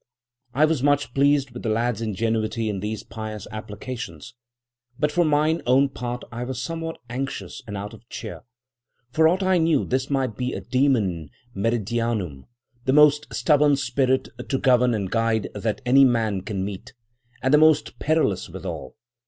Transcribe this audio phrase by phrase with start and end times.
[0.55, 4.33] "I was much pleased with the lad's ingenuity in these pious applications,
[4.97, 8.41] but for mine own part I was somewhat anxious and out of cheer.
[9.11, 12.45] For aught I knew this might be a dµmonium meridianum,
[12.85, 16.95] the most stubborn spirit to govern and guide that any man can meet,
[17.43, 18.95] and the most perilous withal.